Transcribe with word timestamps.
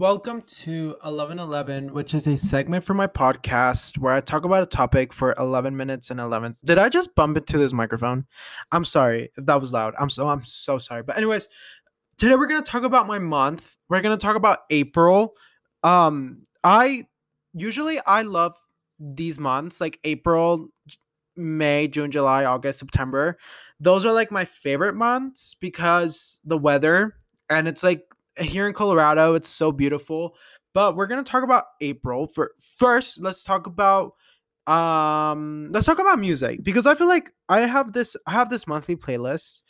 Welcome 0.00 0.40
to 0.62 0.96
1111, 1.02 1.92
which 1.92 2.14
is 2.14 2.26
a 2.26 2.34
segment 2.34 2.84
for 2.84 2.94
my 2.94 3.06
podcast 3.06 3.98
where 3.98 4.14
I 4.14 4.22
talk 4.22 4.46
about 4.46 4.62
a 4.62 4.66
topic 4.66 5.12
for 5.12 5.34
11 5.38 5.76
minutes 5.76 6.10
and 6.10 6.18
11. 6.18 6.56
Did 6.64 6.78
I 6.78 6.88
just 6.88 7.14
bump 7.14 7.36
into 7.36 7.58
this 7.58 7.74
microphone? 7.74 8.24
I'm 8.72 8.86
sorry 8.86 9.30
if 9.36 9.44
that 9.44 9.60
was 9.60 9.74
loud. 9.74 9.92
I'm 10.00 10.08
so 10.08 10.26
I'm 10.26 10.42
so 10.42 10.78
sorry. 10.78 11.02
But 11.02 11.18
anyways, 11.18 11.50
today 12.16 12.34
we're 12.34 12.46
going 12.46 12.64
to 12.64 12.70
talk 12.70 12.82
about 12.82 13.06
my 13.06 13.18
month. 13.18 13.76
We're 13.90 14.00
going 14.00 14.18
to 14.18 14.26
talk 14.26 14.36
about 14.36 14.60
April. 14.70 15.34
Um 15.82 16.44
I 16.64 17.04
usually 17.52 18.00
I 18.06 18.22
love 18.22 18.54
these 18.98 19.38
months 19.38 19.82
like 19.82 19.98
April, 20.04 20.68
May, 21.36 21.88
June, 21.88 22.10
July, 22.10 22.46
August, 22.46 22.78
September. 22.78 23.36
Those 23.78 24.06
are 24.06 24.12
like 24.14 24.30
my 24.30 24.46
favorite 24.46 24.94
months 24.94 25.54
because 25.60 26.40
the 26.42 26.56
weather 26.56 27.16
and 27.50 27.68
it's 27.68 27.82
like 27.82 28.09
here 28.40 28.66
in 28.66 28.74
Colorado, 28.74 29.34
it's 29.34 29.48
so 29.48 29.72
beautiful. 29.72 30.36
But 30.72 30.96
we're 30.96 31.06
gonna 31.06 31.24
talk 31.24 31.42
about 31.42 31.64
April. 31.80 32.26
For 32.26 32.52
first, 32.60 33.20
let's 33.20 33.42
talk 33.42 33.66
about 33.66 34.14
um 34.66 35.68
let's 35.70 35.86
talk 35.86 35.98
about 35.98 36.18
music 36.18 36.62
because 36.62 36.86
I 36.86 36.94
feel 36.94 37.08
like 37.08 37.32
I 37.48 37.60
have 37.60 37.92
this 37.92 38.14
I 38.26 38.32
have 38.32 38.50
this 38.50 38.66
monthly 38.66 38.94
playlist 38.94 39.62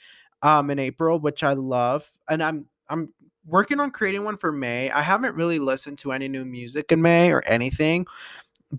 um 0.43 0.69
in 0.69 0.79
April 0.79 1.21
which 1.21 1.43
I 1.45 1.53
love 1.53 2.11
and 2.29 2.43
I'm 2.43 2.67
I'm 2.89 3.15
working 3.47 3.81
on 3.81 3.93
creating 3.93 4.25
one 4.25 4.37
for 4.37 4.53
May. 4.53 4.91
I 4.91 5.01
haven't 5.03 5.37
really 5.37 5.59
listened 5.59 5.99
to 6.01 6.13
any 6.13 6.29
new 6.29 6.45
music 6.45 6.93
in 6.93 7.01
May 7.01 7.33
or 7.33 7.43
anything, 7.47 8.07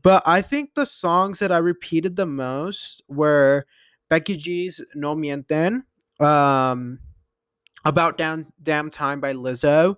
but 0.04 0.22
I 0.26 0.42
think 0.42 0.76
the 0.76 0.86
songs 0.86 1.40
that 1.40 1.52
I 1.52 1.58
repeated 1.58 2.16
the 2.18 2.26
most 2.28 3.02
were 3.08 3.66
Becky 4.10 4.36
G's 4.36 4.82
No 4.94 5.16
Mienten, 5.16 5.84
um 6.20 7.00
about 7.86 8.18
Damn 8.18 8.52
Damn 8.62 8.90
Time 8.90 9.20
by 9.20 9.34
Lizzo. 9.34 9.96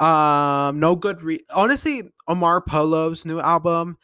Um, 0.00 0.80
no 0.80 0.96
good. 0.96 1.22
Re- 1.22 1.44
Honestly, 1.54 2.02
Omar 2.28 2.58
Apollo's 2.58 3.24
new 3.24 3.40
album. 3.40 3.96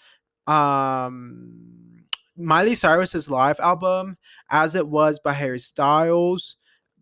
Um, 0.46 2.04
Miley 2.36 2.74
Cyrus's 2.74 3.30
live 3.30 3.60
album, 3.60 4.16
As 4.48 4.74
It 4.74 4.88
Was 4.88 5.18
by 5.18 5.34
Harry 5.34 5.60
Styles. 5.60 6.56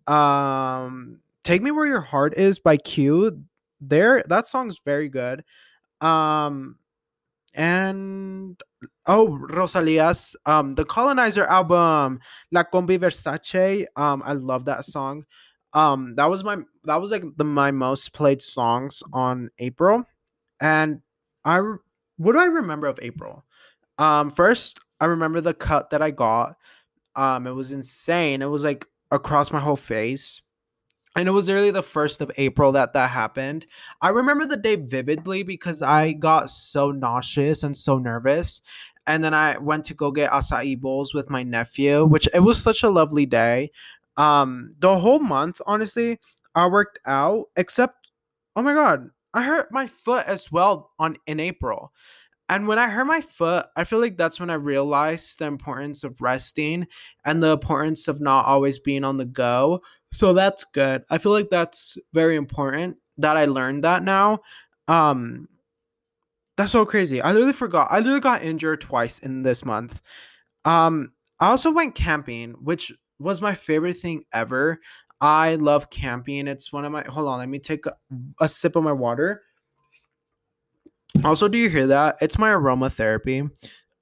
Um, 0.07 1.21
Take 1.45 1.63
Me 1.63 1.71
Where 1.71 1.87
Your 1.87 2.01
Heart 2.01 2.37
Is 2.37 2.59
by 2.59 2.77
Q. 2.77 3.45
There, 3.81 4.25
that 4.29 4.47
song's 4.47 4.81
very 4.85 5.09
good. 5.09 5.45
Um, 6.01 6.77
and 7.55 8.61
oh 9.07 9.29
Rosalia's 9.29 10.37
um 10.47 10.75
the 10.75 10.85
Colonizer 10.85 11.45
album 11.45 12.21
La 12.53 12.63
Combi 12.63 12.99
Versace 12.99 13.87
um 13.97 14.23
I 14.25 14.35
love 14.35 14.67
that 14.67 14.85
song 14.85 15.25
um 15.75 16.15
that 16.17 16.27
was 16.31 16.43
my 16.45 16.57
that 16.85 17.01
was 17.01 17.11
like 17.11 17.25
the 17.37 17.45
my 17.45 17.71
most 17.71 18.13
played 18.13 18.43
songs 18.43 19.03
on 19.13 19.51
April 19.59 20.05
and 20.61 21.01
I 21.45 21.61
what 22.17 22.33
do 22.33 22.39
I 22.39 22.47
remember 22.47 22.87
of 22.87 22.99
April 23.03 23.45
um 23.99 24.31
first 24.31 24.79
I 25.01 25.07
remember 25.07 25.41
the 25.41 25.55
cut 25.55 25.91
that 25.91 26.03
I 26.03 26.11
got 26.11 26.57
um 27.17 27.47
it 27.47 27.53
was 27.53 27.73
insane 27.73 28.43
it 28.43 28.47
was 28.51 28.65
like 28.65 28.87
across 29.11 29.53
my 29.53 29.61
whole 29.61 29.77
face 29.77 30.43
and 31.17 31.27
it 31.29 31.33
was 31.33 31.47
literally 31.49 31.71
the 31.71 31.83
first 31.83 32.21
of 32.21 32.31
April 32.37 32.71
that 32.73 32.93
that 32.93 33.11
happened. 33.11 33.67
I 34.01 34.11
remember 34.11 34.47
the 34.47 34.57
day 34.57 34.77
vividly 34.77 35.43
because 35.43 35.83
I 35.83 36.13
got 36.13 36.51
so 36.51 36.93
nauseous 36.93 37.63
and 37.63 37.77
so 37.77 37.99
nervous. 37.99 38.63
And 39.07 39.25
then 39.25 39.33
I 39.35 39.57
went 39.59 39.87
to 39.87 39.95
go 39.95 40.11
get 40.13 40.31
acai 40.31 40.79
bowls 40.79 41.15
with 41.15 41.31
my 41.31 41.43
nephew, 41.43 42.05
which 42.05 42.29
it 42.35 42.41
was 42.41 42.63
such 42.63 42.83
a 42.83 42.91
lovely 42.91 43.27
day. 43.27 43.71
Um, 44.19 44.75
the 44.81 44.99
whole 44.99 45.21
month, 45.21 45.63
honestly, 45.67 46.21
I 46.55 46.67
worked 46.67 47.01
out, 47.07 47.47
except, 47.57 48.09
oh 48.57 48.63
my 48.63 48.75
god, 48.75 49.11
I 49.35 49.43
hurt 49.45 49.73
my 49.73 49.87
foot 49.87 50.27
as 50.27 50.53
well 50.53 50.93
on 50.99 51.17
in 51.27 51.41
April. 51.41 51.93
And 52.49 52.67
when 52.69 52.79
I 52.79 52.89
hurt 52.89 53.07
my 53.07 53.21
foot, 53.21 53.67
I 53.77 53.85
feel 53.85 54.01
like 54.01 54.17
that's 54.17 54.41
when 54.41 54.51
I 54.51 54.55
realized 54.55 55.39
the 55.39 55.47
importance 55.47 56.05
of 56.05 56.21
resting 56.21 56.87
and 57.25 57.43
the 57.43 57.53
importance 57.53 58.09
of 58.09 58.21
not 58.21 58.47
always 58.47 58.79
being 58.79 59.05
on 59.05 59.19
the 59.19 59.27
go. 59.27 59.83
So 60.13 60.33
that's 60.35 60.65
good. 60.65 61.05
I 61.11 61.19
feel 61.19 61.33
like 61.33 61.51
that's 61.51 61.99
very 62.15 62.37
important 62.37 62.97
that 63.19 63.37
I 63.37 63.47
learned 63.47 63.85
that 63.85 64.03
now. 64.03 64.41
Um 64.89 65.49
that's 66.57 66.73
so 66.73 66.85
crazy. 66.85 67.21
I 67.23 67.33
literally 67.33 67.53
forgot. 67.53 67.89
I 67.91 67.99
literally 67.99 68.21
got 68.21 68.43
injured 68.43 68.81
twice 68.81 69.19
in 69.21 69.43
this 69.43 69.65
month. 69.65 70.01
Um 70.65 71.13
I 71.41 71.51
also 71.51 71.71
went 71.71 71.95
camping, 71.95 72.53
which 72.63 72.93
was 73.19 73.41
my 73.41 73.55
favorite 73.55 73.99
thing 73.99 74.25
ever. 74.33 74.81
I 75.21 75.57
love 75.57 75.91
camping. 75.91 76.47
It's 76.47 76.73
one 76.73 76.85
of 76.85 76.93
my 76.93 77.03
hold 77.03 77.29
on, 77.29 77.39
let 77.39 77.49
me 77.49 77.59
take 77.59 77.87
a, 77.87 77.97
a 78.41 78.49
sip 78.49 78.77
of 78.77 78.85
my 78.85 78.93
water. 78.93 79.43
Also, 81.25 81.49
do 81.49 81.59
you 81.59 81.69
hear 81.69 81.89
that? 81.89 82.19
It's 82.21 82.39
my 82.39 82.51
aromatherapy. 82.51 83.51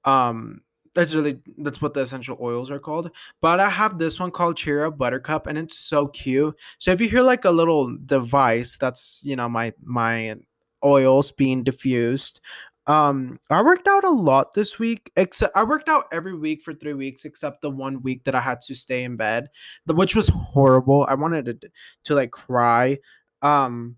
Um 0.05 0.61
that's 0.93 1.13
really 1.13 1.39
that's 1.59 1.79
what 1.79 1.93
the 1.93 2.01
essential 2.01 2.37
oils 2.41 2.71
are 2.71 2.79
called. 2.79 3.11
But 3.41 3.59
I 3.59 3.69
have 3.69 3.97
this 3.97 4.19
one 4.19 4.31
called 4.31 4.57
Cheer 4.57 4.85
Up 4.85 4.97
Buttercup 4.97 5.47
and 5.47 5.57
it's 5.57 5.77
so 5.77 6.07
cute. 6.07 6.55
So 6.79 6.91
if 6.91 6.99
you 6.99 7.07
hear 7.07 7.21
like 7.21 7.45
a 7.45 7.51
little 7.51 7.95
device, 8.05 8.77
that's 8.77 9.21
you 9.23 9.35
know 9.35 9.47
my 9.49 9.73
my 9.83 10.35
oils 10.83 11.31
being 11.31 11.63
diffused. 11.63 12.39
Um, 12.87 13.39
I 13.49 13.61
worked 13.61 13.87
out 13.87 14.05
a 14.05 14.09
lot 14.09 14.53
this 14.53 14.79
week. 14.79 15.11
Except 15.15 15.55
I 15.55 15.63
worked 15.63 15.89
out 15.89 16.05
every 16.11 16.35
week 16.35 16.61
for 16.61 16.73
three 16.73 16.93
weeks, 16.93 17.25
except 17.25 17.61
the 17.61 17.69
one 17.69 18.01
week 18.01 18.23
that 18.23 18.35
I 18.35 18.39
had 18.39 18.61
to 18.63 18.75
stay 18.75 19.03
in 19.03 19.17
bed, 19.17 19.49
which 19.85 20.15
was 20.15 20.29
horrible. 20.29 21.05
I 21.07 21.15
wanted 21.15 21.61
to 21.61 21.69
to 22.05 22.15
like 22.15 22.31
cry. 22.31 22.97
Um, 23.41 23.97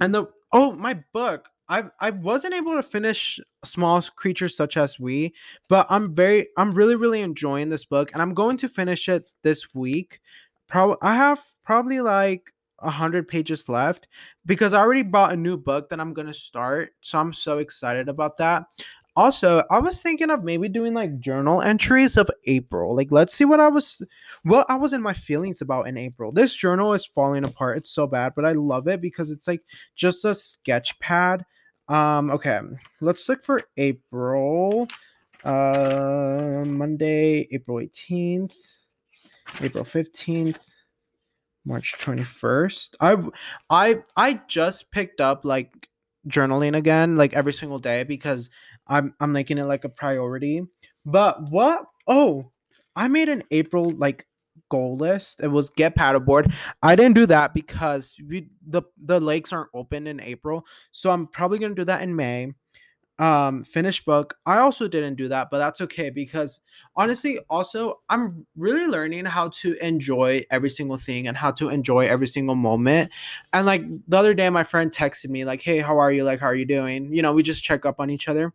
and 0.00 0.14
the 0.14 0.26
oh 0.52 0.72
my 0.72 1.00
book. 1.12 1.48
I 1.68 1.84
I 2.00 2.10
wasn't 2.10 2.54
able 2.54 2.74
to 2.74 2.82
finish 2.82 3.38
small 3.64 4.02
creatures 4.02 4.56
such 4.56 4.76
as 4.76 4.98
we, 4.98 5.34
but 5.68 5.86
I'm 5.88 6.12
very 6.14 6.48
I'm 6.58 6.74
really 6.74 6.96
really 6.96 7.20
enjoying 7.20 7.68
this 7.68 7.84
book, 7.84 8.10
and 8.12 8.20
I'm 8.20 8.34
going 8.34 8.56
to 8.58 8.68
finish 8.68 9.08
it 9.08 9.30
this 9.44 9.72
week. 9.72 10.20
Probably 10.68 10.96
I 11.00 11.14
have 11.14 11.40
probably 11.64 12.00
like 12.00 12.52
a 12.80 12.90
hundred 12.90 13.28
pages 13.28 13.68
left 13.68 14.08
because 14.46 14.74
I 14.74 14.80
already 14.80 15.02
bought 15.02 15.32
a 15.32 15.36
new 15.36 15.56
book 15.56 15.88
that 15.90 16.00
I'm 16.00 16.14
gonna 16.14 16.34
start. 16.34 16.92
So 17.00 17.18
I'm 17.18 17.32
so 17.32 17.58
excited 17.58 18.08
about 18.08 18.38
that. 18.38 18.64
Also, 19.16 19.64
I 19.70 19.80
was 19.80 20.00
thinking 20.00 20.30
of 20.30 20.44
maybe 20.44 20.68
doing 20.68 20.94
like 20.94 21.18
journal 21.18 21.60
entries 21.62 22.16
of 22.16 22.30
April. 22.46 22.94
Like, 22.94 23.08
let's 23.10 23.34
see 23.34 23.44
what 23.44 23.60
I 23.60 23.68
was, 23.68 24.00
what 24.44 24.70
I 24.70 24.76
was 24.76 24.92
in 24.92 25.02
my 25.02 25.14
feelings 25.14 25.60
about 25.60 25.88
in 25.88 25.96
April. 25.96 26.30
This 26.32 26.54
journal 26.54 26.94
is 26.94 27.04
falling 27.04 27.44
apart. 27.44 27.78
It's 27.78 27.90
so 27.90 28.06
bad, 28.06 28.34
but 28.36 28.44
I 28.44 28.52
love 28.52 28.86
it 28.86 29.00
because 29.00 29.30
it's 29.30 29.48
like 29.48 29.62
just 29.96 30.24
a 30.24 30.34
sketch 30.34 30.98
pad. 31.00 31.44
Um, 31.88 32.30
okay, 32.30 32.60
let's 33.00 33.28
look 33.28 33.44
for 33.44 33.64
April. 33.76 34.86
Uh, 35.44 36.62
Monday, 36.66 37.48
April 37.50 37.78
18th, 37.78 38.54
April 39.60 39.84
15th, 39.84 40.58
March 41.64 41.94
21st. 41.98 42.88
I 43.00 43.16
I 43.68 44.02
I 44.16 44.40
just 44.48 44.90
picked 44.90 45.20
up 45.20 45.44
like 45.44 45.88
journaling 46.28 46.76
again 46.76 47.16
like 47.16 47.32
every 47.32 47.52
single 47.52 47.78
day 47.78 48.04
because 48.04 48.50
I'm 48.86 49.14
I'm 49.20 49.32
making 49.32 49.58
it 49.58 49.66
like 49.66 49.84
a 49.84 49.88
priority. 49.88 50.62
But 51.04 51.50
what? 51.50 51.84
Oh, 52.06 52.50
I 52.96 53.08
made 53.08 53.28
an 53.28 53.42
April 53.50 53.90
like 53.90 54.26
goal 54.70 54.96
list. 54.96 55.40
It 55.42 55.48
was 55.48 55.70
get 55.70 55.96
paddleboard. 55.96 56.52
I 56.82 56.96
didn't 56.96 57.14
do 57.14 57.26
that 57.26 57.54
because 57.54 58.14
we 58.26 58.48
the 58.66 58.82
the 59.02 59.20
lakes 59.20 59.52
aren't 59.52 59.70
open 59.74 60.06
in 60.06 60.20
April. 60.20 60.66
So 60.92 61.10
I'm 61.10 61.26
probably 61.26 61.58
going 61.58 61.72
to 61.72 61.80
do 61.80 61.84
that 61.86 62.02
in 62.02 62.16
May 62.16 62.52
um 63.20 63.64
finished 63.64 64.04
book. 64.06 64.38
I 64.46 64.58
also 64.58 64.88
didn't 64.88 65.16
do 65.16 65.28
that 65.28 65.48
but 65.50 65.58
that's 65.58 65.80
okay 65.82 66.10
because 66.10 66.60
honestly 66.96 67.38
also 67.50 68.00
i'm 68.10 68.46
really 68.56 68.86
learning 68.86 69.26
how 69.26 69.48
to 69.50 69.74
enjoy 69.84 70.44
every 70.50 70.70
single 70.70 70.98
thing 70.98 71.28
and 71.28 71.36
how 71.36 71.50
to 71.52 71.68
enjoy 71.70 72.06
every 72.08 72.26
single 72.28 72.56
moment. 72.56 73.12
And 73.52 73.66
like 73.66 73.82
the 74.08 74.18
other 74.18 74.34
day 74.34 74.50
my 74.50 74.64
friend 74.64 74.90
texted 74.90 75.30
me 75.30 75.44
like 75.44 75.62
hey 75.62 75.80
how 75.80 75.98
are 75.98 76.12
you? 76.12 76.24
Like 76.24 76.40
how 76.40 76.46
are 76.48 76.54
you 76.54 76.66
doing? 76.66 77.12
You 77.14 77.22
know 77.22 77.32
we 77.34 77.42
just 77.44 77.62
check 77.62 77.86
up 77.86 78.00
on 78.00 78.10
each 78.10 78.28
other. 78.28 78.52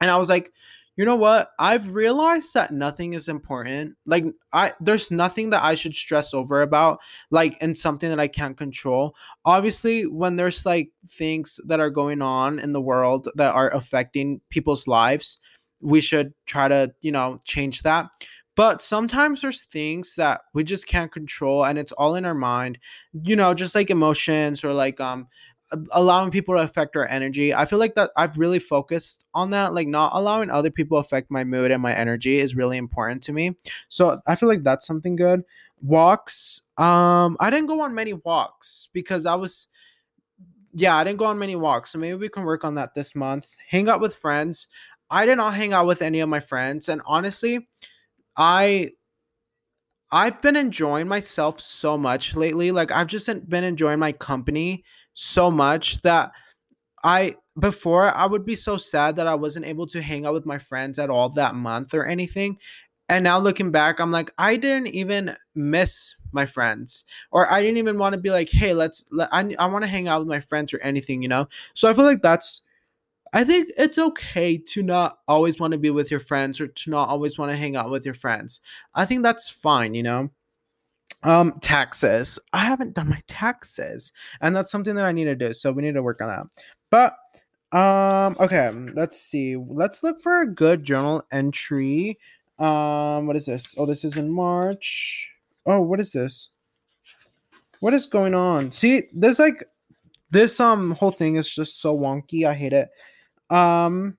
And 0.00 0.10
i 0.10 0.16
was 0.16 0.28
like 0.28 0.52
you 0.98 1.04
know 1.04 1.14
what? 1.14 1.52
I've 1.60 1.94
realized 1.94 2.54
that 2.54 2.72
nothing 2.72 3.12
is 3.12 3.28
important. 3.28 3.94
Like 4.04 4.24
I 4.52 4.72
there's 4.80 5.12
nothing 5.12 5.50
that 5.50 5.62
I 5.62 5.76
should 5.76 5.94
stress 5.94 6.34
over 6.34 6.60
about 6.60 6.98
like 7.30 7.56
and 7.60 7.78
something 7.78 8.10
that 8.10 8.18
I 8.18 8.26
can't 8.26 8.56
control. 8.56 9.14
Obviously, 9.44 10.06
when 10.08 10.34
there's 10.34 10.66
like 10.66 10.90
things 11.06 11.60
that 11.66 11.78
are 11.78 11.88
going 11.88 12.20
on 12.20 12.58
in 12.58 12.72
the 12.72 12.80
world 12.80 13.28
that 13.36 13.54
are 13.54 13.72
affecting 13.72 14.40
people's 14.50 14.88
lives, 14.88 15.38
we 15.80 16.00
should 16.00 16.34
try 16.46 16.66
to, 16.66 16.92
you 17.00 17.12
know, 17.12 17.38
change 17.44 17.82
that. 17.82 18.08
But 18.56 18.82
sometimes 18.82 19.42
there's 19.42 19.62
things 19.62 20.16
that 20.16 20.40
we 20.52 20.64
just 20.64 20.88
can't 20.88 21.12
control 21.12 21.64
and 21.64 21.78
it's 21.78 21.92
all 21.92 22.16
in 22.16 22.24
our 22.24 22.34
mind. 22.34 22.76
You 23.22 23.36
know, 23.36 23.54
just 23.54 23.76
like 23.76 23.88
emotions 23.88 24.64
or 24.64 24.72
like 24.72 25.00
um 25.00 25.28
allowing 25.92 26.30
people 26.30 26.54
to 26.54 26.62
affect 26.62 26.96
our 26.96 27.06
energy. 27.06 27.54
I 27.54 27.64
feel 27.64 27.78
like 27.78 27.94
that 27.94 28.10
I've 28.16 28.38
really 28.38 28.58
focused 28.58 29.26
on 29.34 29.50
that. 29.50 29.74
Like 29.74 29.88
not 29.88 30.12
allowing 30.14 30.50
other 30.50 30.70
people 30.70 30.98
affect 30.98 31.30
my 31.30 31.44
mood 31.44 31.70
and 31.70 31.82
my 31.82 31.94
energy 31.94 32.38
is 32.38 32.56
really 32.56 32.78
important 32.78 33.22
to 33.24 33.32
me. 33.32 33.56
So 33.88 34.20
I 34.26 34.34
feel 34.34 34.48
like 34.48 34.62
that's 34.62 34.86
something 34.86 35.16
good. 35.16 35.44
Walks. 35.82 36.62
Um, 36.76 37.36
I 37.40 37.50
didn't 37.50 37.66
go 37.66 37.82
on 37.82 37.94
many 37.94 38.14
walks 38.14 38.88
because 38.92 39.26
I 39.26 39.34
was 39.34 39.68
yeah, 40.74 40.96
I 40.96 41.04
didn't 41.04 41.18
go 41.18 41.24
on 41.24 41.38
many 41.38 41.56
walks. 41.56 41.92
So 41.92 41.98
maybe 41.98 42.14
we 42.14 42.28
can 42.28 42.44
work 42.44 42.64
on 42.64 42.74
that 42.76 42.94
this 42.94 43.14
month. 43.14 43.46
Hang 43.68 43.88
out 43.88 44.00
with 44.00 44.14
friends. 44.14 44.68
I 45.10 45.26
did 45.26 45.36
not 45.36 45.54
hang 45.54 45.72
out 45.72 45.86
with 45.86 46.02
any 46.02 46.20
of 46.20 46.28
my 46.28 46.40
friends. 46.40 46.88
And 46.88 47.00
honestly, 47.06 47.68
I 48.36 48.92
I've 50.10 50.40
been 50.40 50.56
enjoying 50.56 51.08
myself 51.08 51.60
so 51.60 51.98
much 51.98 52.34
lately. 52.34 52.70
Like 52.72 52.90
I've 52.90 53.08
just 53.08 53.26
been 53.48 53.64
enjoying 53.64 53.98
my 53.98 54.12
company 54.12 54.84
so 55.20 55.50
much 55.50 56.00
that 56.02 56.30
I 57.02 57.34
before 57.58 58.14
I 58.14 58.24
would 58.24 58.46
be 58.46 58.54
so 58.54 58.76
sad 58.76 59.16
that 59.16 59.26
I 59.26 59.34
wasn't 59.34 59.66
able 59.66 59.88
to 59.88 60.00
hang 60.00 60.24
out 60.24 60.32
with 60.32 60.46
my 60.46 60.58
friends 60.58 60.96
at 61.00 61.10
all 61.10 61.28
that 61.30 61.56
month 61.56 61.92
or 61.92 62.06
anything. 62.06 62.58
And 63.08 63.24
now 63.24 63.40
looking 63.40 63.72
back, 63.72 63.98
I'm 63.98 64.12
like, 64.12 64.30
I 64.38 64.54
didn't 64.56 64.88
even 64.88 65.34
miss 65.56 66.14
my 66.30 66.46
friends, 66.46 67.04
or 67.32 67.50
I 67.50 67.62
didn't 67.62 67.78
even 67.78 67.98
want 67.98 68.14
to 68.14 68.20
be 68.20 68.30
like, 68.30 68.50
hey, 68.50 68.74
let's, 68.74 69.02
let, 69.10 69.28
I, 69.32 69.56
I 69.58 69.66
want 69.66 69.82
to 69.82 69.90
hang 69.90 70.06
out 70.06 70.20
with 70.20 70.28
my 70.28 70.40
friends 70.40 70.72
or 70.74 70.78
anything, 70.82 71.22
you 71.22 71.28
know? 71.28 71.48
So 71.74 71.90
I 71.90 71.94
feel 71.94 72.04
like 72.04 72.22
that's, 72.22 72.60
I 73.32 73.44
think 73.44 73.70
it's 73.78 73.98
okay 73.98 74.58
to 74.58 74.82
not 74.82 75.18
always 75.26 75.58
want 75.58 75.72
to 75.72 75.78
be 75.78 75.90
with 75.90 76.10
your 76.10 76.20
friends 76.20 76.60
or 76.60 76.68
to 76.68 76.90
not 76.90 77.08
always 77.08 77.38
want 77.38 77.50
to 77.50 77.56
hang 77.56 77.76
out 77.76 77.90
with 77.90 78.04
your 78.04 78.14
friends. 78.14 78.60
I 78.94 79.06
think 79.06 79.22
that's 79.22 79.48
fine, 79.48 79.94
you 79.94 80.02
know? 80.02 80.30
Um, 81.22 81.58
taxes. 81.60 82.38
I 82.52 82.64
haven't 82.64 82.94
done 82.94 83.08
my 83.08 83.22
taxes, 83.26 84.12
and 84.40 84.54
that's 84.54 84.70
something 84.70 84.94
that 84.94 85.04
I 85.04 85.12
need 85.12 85.24
to 85.24 85.34
do. 85.34 85.52
So 85.52 85.72
we 85.72 85.82
need 85.82 85.94
to 85.94 86.02
work 86.02 86.20
on 86.20 86.28
that. 86.28 86.46
But 86.90 87.16
um, 87.76 88.36
okay, 88.40 88.70
let's 88.94 89.20
see. 89.20 89.56
Let's 89.56 90.02
look 90.02 90.22
for 90.22 90.42
a 90.42 90.46
good 90.46 90.84
journal 90.84 91.24
entry. 91.32 92.18
Um, 92.58 93.26
what 93.26 93.36
is 93.36 93.46
this? 93.46 93.74
Oh, 93.76 93.86
this 93.86 94.04
is 94.04 94.16
in 94.16 94.30
March. 94.30 95.30
Oh, 95.66 95.80
what 95.80 96.00
is 96.00 96.12
this? 96.12 96.48
What 97.80 97.94
is 97.94 98.06
going 98.06 98.34
on? 98.34 98.72
See, 98.72 99.04
there's 99.12 99.38
like 99.38 99.64
this 100.30 100.58
um 100.60 100.92
whole 100.92 101.10
thing 101.10 101.36
is 101.36 101.48
just 101.48 101.80
so 101.80 101.96
wonky. 101.96 102.44
I 102.44 102.54
hate 102.54 102.72
it. 102.72 102.88
Um 103.50 104.16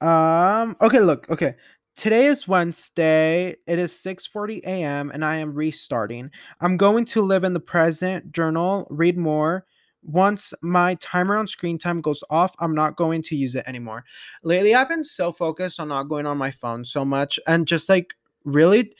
um 0.00 0.76
okay, 0.80 1.00
look. 1.00 1.30
Okay. 1.30 1.54
Today 1.96 2.26
is 2.26 2.48
Wednesday. 2.48 3.56
It 3.66 3.78
is 3.78 3.92
6:40 3.92 4.62
a.m. 4.64 5.10
and 5.12 5.24
I 5.24 5.36
am 5.36 5.54
restarting. 5.54 6.30
I'm 6.60 6.76
going 6.76 7.04
to 7.06 7.22
live 7.22 7.44
in 7.44 7.52
the 7.52 7.60
present, 7.60 8.32
journal, 8.32 8.86
read 8.90 9.18
more. 9.18 9.66
Once 10.02 10.52
my 10.62 10.96
timer 10.96 11.36
on 11.36 11.46
screen 11.46 11.78
time 11.78 12.00
goes 12.00 12.24
off, 12.30 12.54
I'm 12.58 12.74
not 12.74 12.96
going 12.96 13.22
to 13.24 13.36
use 13.36 13.54
it 13.54 13.64
anymore. 13.66 14.04
Lately, 14.42 14.74
I've 14.74 14.88
been 14.88 15.04
so 15.04 15.32
focused 15.32 15.78
on 15.78 15.88
not 15.88 16.04
going 16.04 16.26
on 16.26 16.38
my 16.38 16.50
phone 16.50 16.84
so 16.84 17.04
much 17.04 17.38
and 17.46 17.68
just 17.68 17.88
like 17.88 18.14
really 18.44 18.94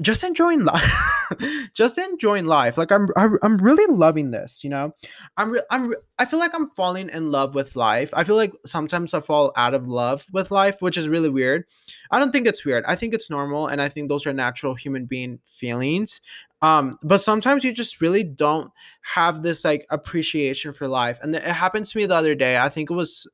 just 0.00 0.24
enjoying 0.24 0.64
life 0.64 0.92
just 1.74 1.98
enjoying 1.98 2.46
life. 2.46 2.78
Like 2.78 2.92
i'm 2.92 3.08
i'm 3.16 3.58
really 3.58 3.92
loving 3.92 4.30
this 4.30 4.62
you 4.64 4.70
know? 4.70 4.94
I'm 5.36 5.50
re- 5.50 5.62
i'm 5.70 5.88
re- 5.88 5.96
i 6.18 6.24
feel 6.24 6.38
like 6.38 6.54
i'm 6.54 6.70
falling 6.70 7.08
in 7.10 7.30
love 7.30 7.54
with 7.54 7.76
life. 7.76 8.10
I 8.12 8.24
feel 8.24 8.36
like 8.36 8.52
sometimes 8.66 9.14
i 9.14 9.20
fall 9.20 9.52
out 9.56 9.74
of 9.74 9.86
love 9.86 10.26
with 10.32 10.50
life 10.50 10.80
which 10.80 10.96
is 10.96 11.08
really 11.08 11.28
weird. 11.28 11.64
I 12.10 12.18
don't 12.18 12.32
think 12.32 12.46
it's 12.46 12.64
weird. 12.64 12.84
I 12.86 12.94
think 12.96 13.14
it's 13.14 13.30
normal 13.30 13.66
and 13.66 13.80
i 13.82 13.88
think 13.88 14.08
those 14.08 14.26
are 14.26 14.32
natural 14.32 14.74
human 14.74 15.06
being 15.06 15.40
feelings. 15.44 16.20
Um 16.62 16.98
but 17.02 17.18
sometimes 17.18 17.64
you 17.64 17.72
just 17.72 18.00
really 18.00 18.24
don't 18.24 18.70
have 19.14 19.42
this 19.42 19.64
like 19.64 19.86
appreciation 19.90 20.72
for 20.72 20.88
life. 20.88 21.18
And 21.22 21.34
it 21.34 21.42
happened 21.42 21.86
to 21.86 21.98
me 21.98 22.06
the 22.06 22.14
other 22.14 22.34
day. 22.34 22.58
I 22.58 22.68
think 22.68 22.90
it 22.90 22.94
was 22.94 23.26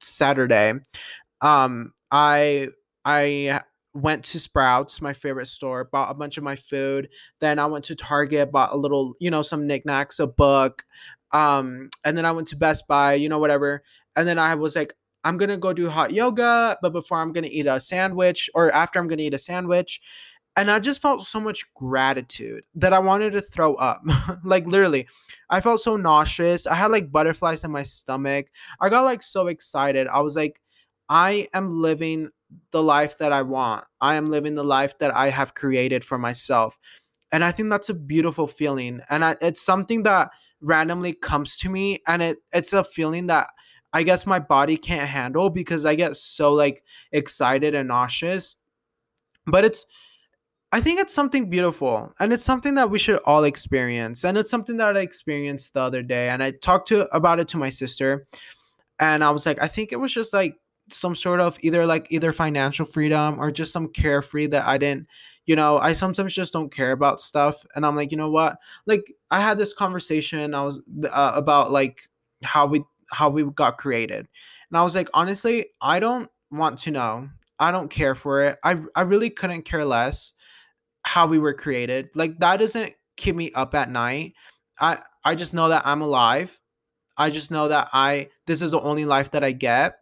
saturday. 0.00 0.74
Um 1.40 1.92
i 2.10 2.68
i 3.04 3.60
went 3.94 4.24
to 4.24 4.40
Sprouts, 4.40 5.02
my 5.02 5.12
favorite 5.12 5.48
store, 5.48 5.84
bought 5.84 6.10
a 6.10 6.14
bunch 6.14 6.38
of 6.38 6.44
my 6.44 6.56
food. 6.56 7.08
Then 7.40 7.58
I 7.58 7.66
went 7.66 7.84
to 7.86 7.94
Target, 7.94 8.50
bought 8.52 8.72
a 8.72 8.76
little, 8.76 9.14
you 9.20 9.30
know, 9.30 9.42
some 9.42 9.66
knickknacks, 9.66 10.18
a 10.18 10.26
book. 10.26 10.84
Um, 11.32 11.90
and 12.04 12.16
then 12.16 12.24
I 12.24 12.32
went 12.32 12.48
to 12.48 12.56
Best 12.56 12.86
Buy, 12.86 13.14
you 13.14 13.28
know, 13.28 13.38
whatever. 13.38 13.82
And 14.16 14.26
then 14.26 14.38
I 14.38 14.54
was 14.54 14.76
like, 14.76 14.94
I'm 15.24 15.36
gonna 15.36 15.56
go 15.56 15.72
do 15.72 15.88
hot 15.88 16.12
yoga, 16.12 16.76
but 16.82 16.92
before 16.92 17.20
I'm 17.20 17.32
gonna 17.32 17.48
eat 17.48 17.66
a 17.66 17.80
sandwich, 17.80 18.50
or 18.54 18.72
after 18.72 18.98
I'm 18.98 19.08
gonna 19.08 19.22
eat 19.22 19.34
a 19.34 19.38
sandwich. 19.38 20.00
And 20.56 20.70
I 20.70 20.80
just 20.80 21.00
felt 21.00 21.26
so 21.26 21.40
much 21.40 21.64
gratitude 21.74 22.64
that 22.74 22.92
I 22.92 22.98
wanted 22.98 23.32
to 23.32 23.40
throw 23.40 23.74
up. 23.76 24.02
like 24.44 24.66
literally, 24.66 25.08
I 25.48 25.60
felt 25.60 25.80
so 25.80 25.96
nauseous. 25.96 26.66
I 26.66 26.74
had 26.74 26.90
like 26.90 27.10
butterflies 27.12 27.64
in 27.64 27.70
my 27.70 27.84
stomach. 27.84 28.48
I 28.80 28.88
got 28.90 29.04
like 29.04 29.22
so 29.22 29.46
excited. 29.46 30.08
I 30.08 30.20
was 30.20 30.36
like, 30.36 30.60
I 31.08 31.48
am 31.54 31.80
living 31.80 32.30
the 32.70 32.82
life 32.82 33.18
that 33.18 33.32
I 33.32 33.42
want. 33.42 33.84
I 34.00 34.14
am 34.14 34.30
living 34.30 34.54
the 34.54 34.64
life 34.64 34.98
that 34.98 35.14
I 35.14 35.30
have 35.30 35.54
created 35.54 36.04
for 36.04 36.18
myself. 36.18 36.78
And 37.30 37.44
I 37.44 37.52
think 37.52 37.70
that's 37.70 37.88
a 37.88 37.94
beautiful 37.94 38.46
feeling. 38.46 39.00
And 39.08 39.24
I, 39.24 39.36
it's 39.40 39.62
something 39.62 40.02
that 40.04 40.30
randomly 40.60 41.12
comes 41.12 41.56
to 41.58 41.68
me 41.68 42.00
and 42.06 42.22
it 42.22 42.38
it's 42.52 42.72
a 42.72 42.84
feeling 42.84 43.26
that 43.26 43.48
I 43.92 44.04
guess 44.04 44.26
my 44.26 44.38
body 44.38 44.76
can't 44.76 45.08
handle 45.08 45.50
because 45.50 45.84
I 45.84 45.96
get 45.96 46.16
so 46.16 46.52
like 46.52 46.82
excited 47.10 47.74
and 47.74 47.88
nauseous. 47.88 48.56
But 49.46 49.64
it's 49.64 49.86
I 50.70 50.80
think 50.80 51.00
it's 51.00 51.12
something 51.12 51.50
beautiful 51.50 52.12
and 52.18 52.32
it's 52.32 52.44
something 52.44 52.76
that 52.76 52.90
we 52.90 52.98
should 52.98 53.20
all 53.26 53.44
experience. 53.44 54.24
And 54.24 54.38
it's 54.38 54.50
something 54.50 54.78
that 54.78 54.96
I 54.96 55.00
experienced 55.00 55.74
the 55.74 55.80
other 55.80 56.02
day 56.02 56.28
and 56.30 56.42
I 56.42 56.52
talked 56.52 56.88
to 56.88 57.14
about 57.14 57.40
it 57.40 57.48
to 57.48 57.58
my 57.58 57.70
sister 57.70 58.24
and 58.98 59.24
I 59.24 59.30
was 59.30 59.44
like 59.46 59.60
I 59.60 59.68
think 59.68 59.92
it 59.92 60.00
was 60.00 60.12
just 60.12 60.32
like 60.32 60.56
some 60.92 61.16
sort 61.16 61.40
of 61.40 61.56
either 61.60 61.86
like 61.86 62.06
either 62.10 62.32
financial 62.32 62.86
freedom 62.86 63.38
or 63.38 63.50
just 63.50 63.72
some 63.72 63.88
carefree 63.88 64.46
that 64.48 64.66
I 64.66 64.78
didn't 64.78 65.08
you 65.46 65.56
know 65.56 65.78
i 65.78 65.92
sometimes 65.92 66.34
just 66.34 66.52
don't 66.52 66.72
care 66.72 66.92
about 66.92 67.20
stuff. 67.20 67.64
And 67.74 67.84
i'm 67.84 67.96
like 67.96 68.10
you 68.10 68.16
know 68.16 68.30
what? 68.30 68.56
Like 68.86 69.12
i 69.30 69.40
had 69.40 69.58
this 69.58 69.72
conversation 69.72 70.54
i 70.54 70.62
was 70.62 70.80
uh, 71.04 71.32
about 71.34 71.72
like 71.72 72.08
how 72.42 72.66
we 72.66 72.84
how 73.10 73.28
we 73.28 73.44
got 73.44 73.78
created. 73.78 74.28
And 74.70 74.78
i 74.78 74.82
was 74.82 74.94
like 74.94 75.08
honestly 75.14 75.66
i 75.80 75.98
don't 76.00 76.30
want 76.50 76.78
to 76.80 76.90
know. 76.90 77.28
I 77.58 77.70
don't 77.70 77.90
care 77.90 78.14
for 78.14 78.42
it. 78.42 78.58
I 78.64 78.80
i 78.94 79.02
really 79.02 79.30
couldn't 79.30 79.62
care 79.62 79.84
less 79.84 80.34
how 81.04 81.26
we 81.26 81.38
were 81.38 81.54
created. 81.54 82.10
Like 82.14 82.38
that 82.38 82.58
doesn't 82.58 82.94
keep 83.16 83.36
me 83.36 83.52
up 83.52 83.74
at 83.74 83.90
night. 83.90 84.34
I 84.80 84.98
i 85.24 85.34
just 85.34 85.54
know 85.54 85.68
that 85.68 85.86
i'm 85.86 86.02
alive. 86.02 86.60
I 87.16 87.30
just 87.30 87.50
know 87.50 87.68
that 87.68 87.88
i 87.92 88.28
this 88.46 88.62
is 88.62 88.70
the 88.70 88.80
only 88.80 89.04
life 89.04 89.30
that 89.32 89.44
i 89.44 89.52
get 89.52 89.98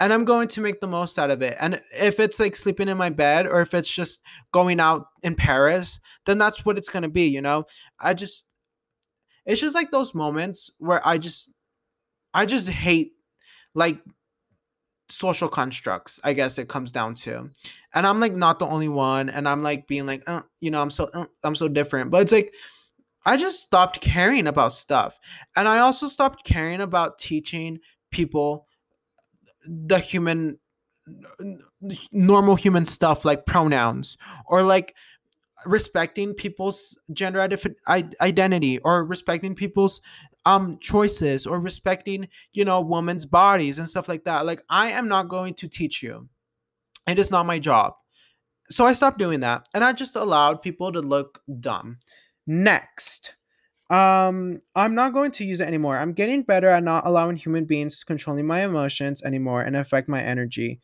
and 0.00 0.14
I'm 0.14 0.24
going 0.24 0.48
to 0.48 0.62
make 0.62 0.80
the 0.80 0.86
most 0.86 1.18
out 1.18 1.30
of 1.30 1.42
it. 1.42 1.56
And 1.60 1.80
if 1.94 2.18
it's 2.18 2.40
like 2.40 2.56
sleeping 2.56 2.88
in 2.88 2.96
my 2.96 3.10
bed 3.10 3.46
or 3.46 3.60
if 3.60 3.74
it's 3.74 3.90
just 3.90 4.20
going 4.50 4.80
out 4.80 5.08
in 5.22 5.34
Paris, 5.34 6.00
then 6.24 6.38
that's 6.38 6.64
what 6.64 6.78
it's 6.78 6.88
going 6.88 7.02
to 7.02 7.08
be, 7.08 7.26
you 7.26 7.42
know? 7.42 7.66
I 8.00 8.14
just 8.14 8.44
it's 9.44 9.60
just 9.60 9.74
like 9.74 9.90
those 9.90 10.14
moments 10.14 10.70
where 10.78 11.06
I 11.06 11.18
just 11.18 11.50
I 12.32 12.46
just 12.46 12.68
hate 12.68 13.12
like 13.74 14.00
social 15.10 15.48
constructs, 15.48 16.18
I 16.24 16.32
guess 16.32 16.56
it 16.56 16.68
comes 16.68 16.90
down 16.90 17.14
to. 17.16 17.50
And 17.94 18.06
I'm 18.06 18.20
like 18.20 18.34
not 18.34 18.58
the 18.58 18.66
only 18.66 18.88
one 18.88 19.28
and 19.28 19.46
I'm 19.48 19.62
like 19.62 19.86
being 19.86 20.06
like, 20.06 20.22
uh, 20.26 20.42
you 20.60 20.70
know, 20.70 20.80
I'm 20.80 20.90
so 20.90 21.10
uh, 21.12 21.26
I'm 21.44 21.54
so 21.54 21.68
different. 21.68 22.10
But 22.10 22.22
it's 22.22 22.32
like 22.32 22.54
I 23.26 23.36
just 23.36 23.60
stopped 23.60 24.00
caring 24.00 24.46
about 24.46 24.72
stuff. 24.72 25.18
And 25.56 25.68
I 25.68 25.80
also 25.80 26.08
stopped 26.08 26.44
caring 26.44 26.80
about 26.80 27.18
teaching 27.18 27.80
people 28.10 28.66
the 29.70 29.98
human 29.98 30.58
normal 32.12 32.56
human 32.56 32.84
stuff 32.86 33.24
like 33.24 33.46
pronouns 33.46 34.16
or 34.46 34.62
like 34.62 34.94
respecting 35.64 36.34
people's 36.34 36.98
gender 37.12 37.46
identity 38.20 38.78
or 38.78 39.04
respecting 39.04 39.54
people's 39.54 40.00
um 40.46 40.78
choices 40.80 41.46
or 41.46 41.60
respecting 41.60 42.26
you 42.52 42.64
know 42.64 42.80
women's 42.80 43.26
bodies 43.26 43.78
and 43.78 43.88
stuff 43.88 44.08
like 44.08 44.24
that. 44.24 44.46
Like 44.46 44.62
i 44.68 44.88
am 44.90 45.08
not 45.08 45.28
going 45.28 45.54
to 45.54 45.68
teach 45.68 46.02
you. 46.02 46.28
It 47.06 47.18
is 47.18 47.30
not 47.30 47.46
my 47.46 47.58
job. 47.58 47.94
So 48.70 48.86
i 48.86 48.92
stopped 48.92 49.18
doing 49.18 49.40
that 49.40 49.68
and 49.74 49.84
i 49.84 49.92
just 49.92 50.16
allowed 50.16 50.62
people 50.62 50.92
to 50.92 51.00
look 51.00 51.42
dumb. 51.60 51.98
Next 52.46 53.34
um, 53.90 54.60
I'm 54.76 54.94
not 54.94 55.12
going 55.12 55.32
to 55.32 55.44
use 55.44 55.60
it 55.60 55.66
anymore. 55.66 55.98
I'm 55.98 56.12
getting 56.12 56.42
better 56.42 56.68
at 56.68 56.84
not 56.84 57.06
allowing 57.06 57.36
human 57.36 57.64
beings 57.64 57.98
to 57.98 58.04
controlling 58.04 58.46
my 58.46 58.64
emotions 58.64 59.22
anymore 59.22 59.62
and 59.62 59.76
affect 59.76 60.08
my 60.08 60.22
energy. 60.22 60.80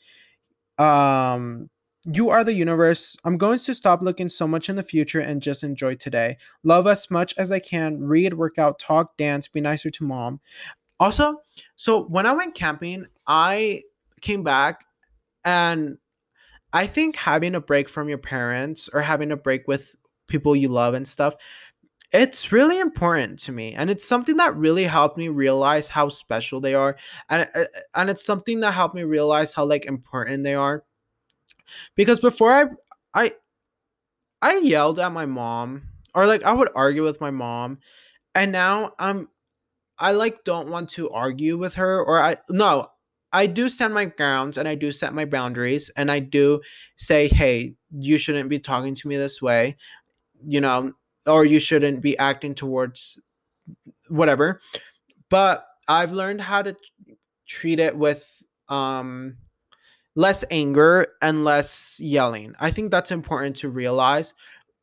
Um, 0.76 1.70
you 2.04 2.30
are 2.30 2.42
the 2.42 2.52
universe. 2.52 3.16
I'm 3.24 3.38
going 3.38 3.60
to 3.60 3.74
stop 3.74 4.02
looking 4.02 4.28
so 4.28 4.48
much 4.48 4.68
in 4.68 4.76
the 4.76 4.82
future 4.82 5.20
and 5.20 5.40
just 5.40 5.62
enjoy 5.62 5.94
today. 5.94 6.36
Love 6.64 6.86
as 6.88 7.10
much 7.10 7.32
as 7.38 7.52
I 7.52 7.60
can. 7.60 8.00
Read, 8.00 8.34
work 8.34 8.58
out, 8.58 8.78
talk, 8.80 9.16
dance, 9.16 9.46
be 9.48 9.60
nicer 9.60 9.90
to 9.90 10.04
mom. 10.04 10.40
Also, 10.98 11.36
so 11.76 12.04
when 12.04 12.26
I 12.26 12.32
went 12.32 12.54
camping, 12.54 13.06
I 13.26 13.82
came 14.20 14.42
back 14.42 14.84
and 15.44 15.98
I 16.72 16.86
think 16.86 17.16
having 17.16 17.54
a 17.54 17.60
break 17.60 17.88
from 17.88 18.08
your 18.08 18.18
parents 18.18 18.88
or 18.92 19.02
having 19.02 19.30
a 19.30 19.36
break 19.36 19.68
with 19.68 19.94
people 20.26 20.56
you 20.56 20.68
love 20.68 20.94
and 20.94 21.06
stuff 21.06 21.34
it's 22.12 22.52
really 22.52 22.78
important 22.78 23.38
to 23.38 23.52
me 23.52 23.74
and 23.74 23.90
it's 23.90 24.06
something 24.06 24.36
that 24.36 24.56
really 24.56 24.84
helped 24.84 25.18
me 25.18 25.28
realize 25.28 25.88
how 25.88 26.08
special 26.08 26.60
they 26.60 26.74
are 26.74 26.96
and 27.28 27.48
uh, 27.54 27.64
and 27.94 28.10
it's 28.10 28.24
something 28.24 28.60
that 28.60 28.72
helped 28.72 28.94
me 28.94 29.02
realize 29.02 29.54
how 29.54 29.64
like 29.64 29.84
important 29.86 30.44
they 30.44 30.54
are 30.54 30.84
because 31.94 32.20
before 32.20 32.52
i 32.52 32.64
i 33.14 33.32
i 34.42 34.56
yelled 34.58 34.98
at 34.98 35.12
my 35.12 35.26
mom 35.26 35.82
or 36.14 36.26
like 36.26 36.42
i 36.42 36.52
would 36.52 36.68
argue 36.74 37.04
with 37.04 37.20
my 37.20 37.30
mom 37.30 37.78
and 38.34 38.52
now 38.52 38.92
i'm 38.98 39.28
I 39.98 40.12
like 40.12 40.44
don't 40.44 40.68
want 40.70 40.90
to 40.90 41.10
argue 41.10 41.58
with 41.58 41.74
her 41.76 42.02
or 42.02 42.20
I 42.22 42.36
no, 42.50 42.88
I 43.32 43.46
do 43.46 43.68
stand 43.68 43.94
my 43.94 44.06
grounds 44.06 44.58
and 44.58 44.68
I 44.68 44.74
do 44.74 44.92
set 44.92 45.14
my 45.14 45.24
boundaries 45.24 45.90
and 45.96 46.10
I 46.10 46.20
do 46.20 46.62
say, 46.96 47.28
"Hey, 47.28 47.76
you 47.92 48.18
shouldn't 48.18 48.50
be 48.50 48.58
talking 48.58 48.94
to 48.96 49.08
me 49.08 49.16
this 49.16 49.42
way." 49.42 49.76
You 50.46 50.60
know, 50.60 50.92
or 51.26 51.44
you 51.44 51.58
shouldn't 51.58 52.00
be 52.00 52.16
acting 52.18 52.54
towards 52.54 53.18
whatever. 54.08 54.60
But 55.28 55.66
I've 55.88 56.12
learned 56.12 56.40
how 56.40 56.62
to 56.62 56.76
treat 57.46 57.78
it 57.78 57.96
with 57.96 58.42
um 58.68 59.36
less 60.14 60.44
anger 60.50 61.08
and 61.22 61.44
less 61.44 61.98
yelling. 62.00 62.54
I 62.58 62.70
think 62.70 62.90
that's 62.90 63.10
important 63.10 63.56
to 63.56 63.68
realize. 63.68 64.34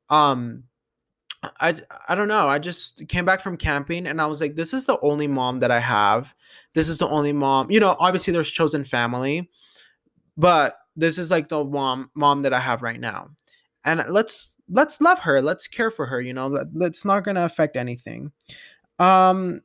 Um 0.10 0.64
I 1.60 1.76
I 2.08 2.16
don't 2.16 2.28
know. 2.28 2.48
I 2.48 2.60
just 2.60 3.08
came 3.08 3.26
back 3.26 3.42
from 3.42 3.58
camping 3.58 4.08
and 4.08 4.22
I 4.22 4.26
was 4.26 4.40
like 4.40 4.56
this 4.56 4.74
is 4.74 4.86
the 4.86 5.00
only 5.02 5.28
mom 5.28 5.60
that 5.60 5.72
I 5.72 5.80
have. 5.80 6.34
This 6.74 6.90
is 6.90 6.98
the 6.98 7.08
only 7.08 7.34
mom. 7.34 7.72
You 7.72 7.80
know, 7.80 7.96
obviously 8.00 8.34
there's 8.34 8.52
chosen 8.52 8.84
family, 8.84 9.50
but 10.38 10.76
this 10.96 11.18
is 11.18 11.32
like 11.32 11.50
the 11.50 11.64
mom 11.64 12.12
mom 12.14 12.44
that 12.44 12.54
I 12.54 12.60
have 12.60 12.82
right 12.82 13.00
now. 13.00 13.32
And 13.84 14.04
let's 14.10 14.53
let's 14.70 15.02
love 15.02 15.20
her. 15.20 15.42
Let's 15.42 15.68
care 15.68 15.92
for 15.92 16.08
her, 16.08 16.22
you 16.22 16.34
know. 16.34 16.50
That 16.50 16.68
that's 16.74 17.06
not 17.06 17.26
to 17.26 17.46
affect 17.46 17.76
anything. 17.76 18.32
Um 19.00 19.62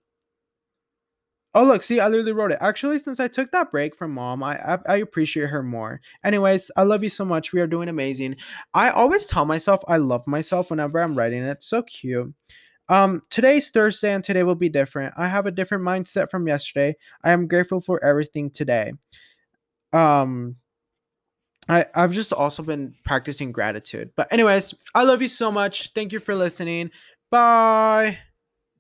Oh 1.55 1.65
look, 1.65 1.83
see, 1.83 1.99
I 1.99 2.09
literally 2.09 2.33
wrote 2.33 2.53
it. 2.53 2.59
Actually, 2.61 2.99
since 2.99 3.19
I 3.19 3.27
took 3.27 3.51
that 3.53 3.71
break 3.73 3.97
from 3.97 4.13
mom, 4.13 4.43
I, 4.43 4.75
I 4.75 4.79
I 4.87 4.97
appreciate 4.97 5.49
her 5.49 5.63
more. 5.63 6.01
Anyways, 6.23 6.71
I 6.77 6.83
love 6.83 7.03
you 7.03 7.09
so 7.11 7.25
much. 7.25 7.53
We 7.53 7.61
are 7.61 7.67
doing 7.67 7.89
amazing. 7.89 8.37
I 8.75 8.91
always 8.91 9.27
tell 9.27 9.45
myself 9.47 9.81
I 9.89 9.97
love 9.97 10.27
myself 10.27 10.71
whenever 10.71 11.01
I'm 11.01 11.17
writing 11.17 11.43
it. 11.43 11.63
So 11.63 11.83
cute. 11.83 12.35
Um, 12.91 13.23
today's 13.31 13.71
Thursday 13.71 14.13
and 14.15 14.25
today 14.25 14.43
will 14.45 14.55
be 14.55 14.69
different. 14.69 15.15
I 15.17 15.29
have 15.29 15.47
a 15.47 15.51
different 15.51 15.85
mindset 15.85 16.31
from 16.31 16.49
yesterday. 16.49 16.97
I 17.25 17.33
am 17.33 17.49
grateful 17.49 17.81
for 17.81 18.03
everything 18.05 18.51
today. 18.51 18.93
Um, 19.93 20.57
I, 21.69 21.87
I've 21.95 22.13
just 22.13 22.33
also 22.33 22.63
been 22.63 22.95
practicing 23.05 23.53
gratitude. 23.53 24.13
But 24.17 24.33
anyways, 24.33 24.75
I 24.95 25.03
love 25.03 25.21
you 25.23 25.29
so 25.29 25.53
much. 25.53 25.93
Thank 25.93 26.13
you 26.13 26.21
for 26.21 26.35
listening. 26.35 26.91
Bye. 27.31 28.19